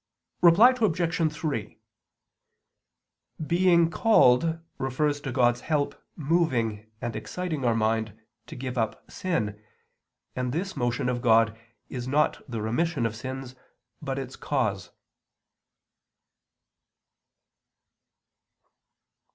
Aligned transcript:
Reply 0.41 0.71
Obj. 0.81 1.31
3: 1.31 1.79
Being 3.45 3.91
called 3.91 4.59
refers 4.79 5.21
to 5.21 5.31
God's 5.31 5.61
help 5.61 5.93
moving 6.15 6.89
and 7.01 7.15
exciting 7.15 7.63
our 7.63 7.75
mind 7.75 8.19
to 8.47 8.55
give 8.55 8.79
up 8.79 9.11
sin, 9.11 9.63
and 10.35 10.51
this 10.51 10.75
motion 10.75 11.07
of 11.07 11.21
God 11.21 11.55
is 11.87 12.07
not 12.07 12.41
the 12.49 12.63
remission 12.63 13.05
of 13.05 13.15
sins, 13.15 13.53
but 14.01 14.17
its 14.17 14.35
cause. 14.35 14.89